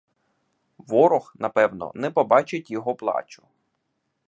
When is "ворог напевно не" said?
0.79-2.11